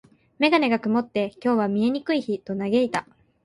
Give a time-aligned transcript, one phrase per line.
[0.39, 3.05] メガネが曇って、「今日は見えにくい日」と嘆いた。